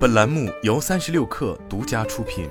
[0.00, 2.48] 本栏目由三十六氪独家出品。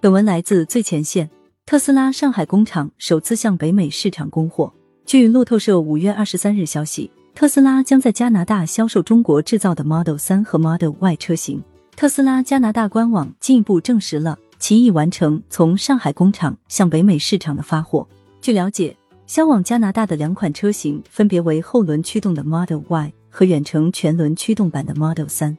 [0.00, 1.30] 本文来自最前线。
[1.64, 4.72] 特斯拉上海工厂首次向北美市场供货。
[5.04, 11.62] 据路透社五月二十三日消息，特斯拉将在加拿大销售中国制造的 Model 三和 Model Y 车型。
[11.94, 18.08] 特斯拉加拿大官网进一步证实了其已完成从上海工厂向北美市场的发货。
[18.40, 18.96] 据了解。
[19.26, 25.58] 销往加拿大的两款车型分别为后轮驱动的 Model Y 和远程全轮驱动版的 Model 三，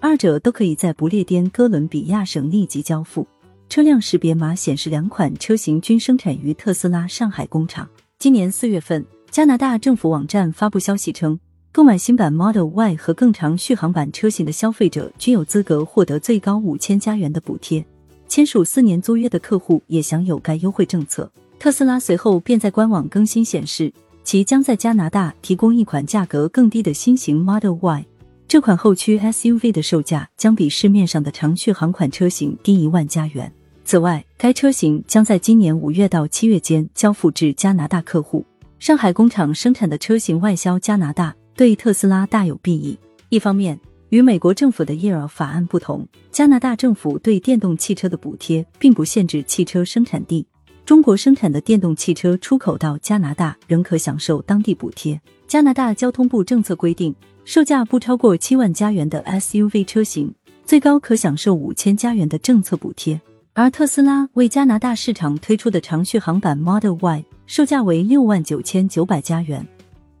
[0.00, 3.24] 二者都可以在不列颠哥伦比亚省立即交付。
[3.68, 7.88] 车辆识别码显示两款车型均生产于特斯拉上海工厂。
[8.18, 11.38] 今年四月份，加拿大政府网站发布消息称，
[11.70, 17.86] 购买新版 Model Y 和更长续航版车型的消费者均有资格获得最高五千加元的补贴，
[18.26, 21.30] 签署四年租约的客户也享有该优惠政策。
[21.64, 23.90] 特斯拉随后便在官网更新显示，
[24.22, 28.04] 其将在加拿大提供一款价格更低的新型 Model Y。
[28.46, 33.50] 这款后驱 SUV 的售价将比市面上的长续航款车型低一万加元。
[33.82, 38.44] 此外，该车型将在今年五月到七月间交付至加拿大客户。
[38.78, 42.98] 上海工厂生产的车型外销加拿大，对特斯拉大有裨益。
[43.30, 43.80] 一方面，
[44.10, 45.26] 与美国政府的 E.R.
[45.26, 50.46] 法案不同，加拿大政府对电动汽车的补贴并不限制汽车生产地。
[50.84, 55.18] 中国生产的电动汽车出口到加拿大仍可享受当地补贴。
[55.46, 57.14] 加拿大交通部政策规定，
[57.46, 60.30] 售价不超过七万加元的 SUV 车型，
[60.66, 63.18] 最高可享受五千加元的政策补贴。
[63.54, 69.66] 而特斯拉为加拿大市场推出的长续航版 Model Y，售价为六万九千九百加元，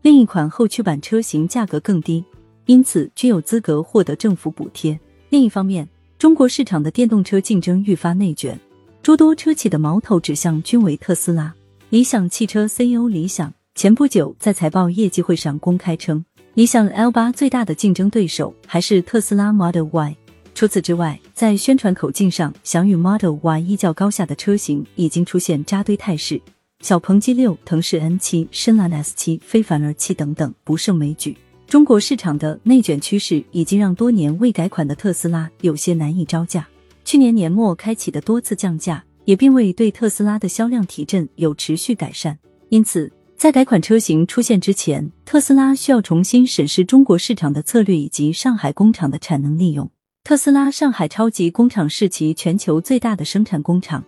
[0.00, 2.24] 另一款后驱版车型价格更低，
[2.64, 4.98] 因此均有资格获得政府补贴。
[5.28, 8.58] 另一方面，中国市场的电动车竞争愈发内卷。
[9.04, 11.54] 诸多车企的矛头指向均为特斯拉。
[11.90, 16.24] 理想汽车 CEO 李想前不久在财报业绩会上公开称，
[16.54, 20.16] 理想 L 八最大的竞争对手还是特斯拉 Model Y。
[20.54, 26.40] 除此之外，在宣传口径上，想与 Model Y 一较高下的车型已经出现扎堆态势，
[26.80, 31.36] 小鹏 G 六、腾势 N 七、深蓝 S 七、非凡 R 七等等不胜枚举。
[31.66, 36.66] 中国市场的内卷趋势已经让多年未改款的特斯拉有些难以招架。
[37.04, 42.38] 去年年末开启的多次降价，也并未对特斯拉的销量提振有持续改善。
[42.70, 49.90] 因此，在改款车型出现之前，特斯拉需要重新审视中国市场的策略以及上海工厂的产能利用。
[50.24, 54.02] 特斯拉上海超级工厂是其全球最大的生产工厂。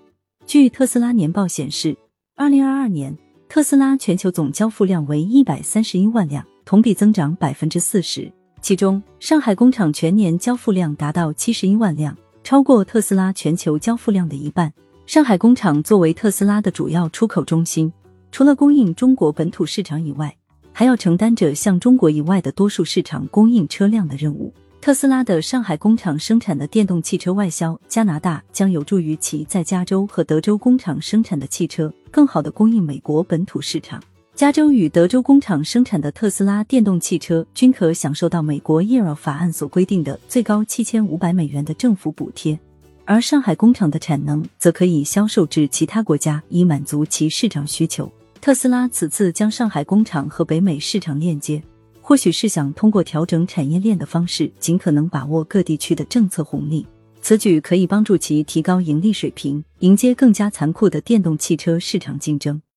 [0.47, 1.95] 据特斯拉年报显示，
[2.35, 3.15] 二零二二年
[3.47, 8.33] 特斯拉全球总交付量为一百三十一万辆，同比增长百分之四十。
[8.63, 12.17] 其中，上海工厂全年交付量达到七十一万辆。
[12.47, 14.73] 超过特斯拉全球交付量的一半。
[15.05, 17.93] 上海工厂作为特斯拉的主要出口中心，
[18.31, 20.33] 除了供应中国本土市场以外，
[20.73, 24.55] 还要承担着向中国以外的多数市场供应车辆的任务。
[24.81, 34.01] 特斯拉的上海工厂生产的电动汽车外销加拿大，将有助于其在加州和德州工厂生产的汽车更好的供应美国本土市场。
[34.37, 42.59] 加州与德州工厂生产的特斯拉电动汽车均可享受到美国 ERA 法案所规定的最高七千五百美元的政府补贴，
[43.07, 48.13] 而上海工厂的产能则可以销售至其他国家，以满足其市场需求。
[48.39, 51.63] 特斯拉此次将上海工厂和北美市场链接，
[52.03, 56.85] 或许是想通过调整产业链的方式，尽可能把握各地区的政策红利。
[57.23, 62.61] 此举可以帮助其提高盈利水平，迎接更加残酷的电动汽车市场竞争。